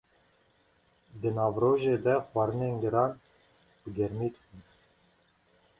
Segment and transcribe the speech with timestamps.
[1.19, 3.11] Di navrojê de xwarinên giran,
[3.81, 4.63] bi germî dixwin.